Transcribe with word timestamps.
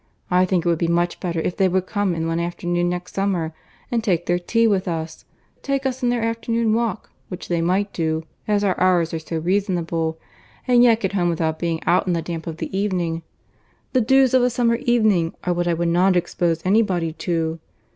I 0.31 0.45
think 0.45 0.65
it 0.65 0.67
would 0.69 0.79
be 0.79 0.87
much 0.87 1.19
better 1.19 1.39
if 1.39 1.55
they 1.57 1.67
would 1.69 1.85
come 1.85 2.15
in 2.15 2.25
one 2.25 2.39
afternoon 2.39 2.89
next 2.89 3.13
summer, 3.13 3.53
and 3.91 4.03
take 4.03 4.25
their 4.25 4.39
tea 4.39 4.65
with 4.65 4.87
us—take 4.87 5.85
us 5.85 6.01
in 6.01 6.09
their 6.09 6.23
afternoon 6.23 6.73
walk; 6.73 7.11
which 7.29 7.49
they 7.49 7.61
might 7.61 7.93
do, 7.93 8.23
as 8.47 8.63
our 8.63 8.75
hours 8.81 9.13
are 9.13 9.19
so 9.19 9.37
reasonable, 9.37 10.17
and 10.67 10.81
yet 10.81 11.01
get 11.01 11.13
home 11.13 11.29
without 11.29 11.59
being 11.59 11.81
out 11.85 12.07
in 12.07 12.13
the 12.13 12.23
damp 12.23 12.47
of 12.47 12.57
the 12.57 12.75
evening. 12.75 13.21
The 13.93 14.01
dews 14.01 14.33
of 14.33 14.41
a 14.41 14.49
summer 14.49 14.77
evening 14.87 15.35
are 15.43 15.53
what 15.53 15.67
I 15.67 15.75
would 15.75 15.89
not 15.89 16.15
expose 16.15 16.65
any 16.65 16.81
body 16.81 17.13
to. 17.13 17.59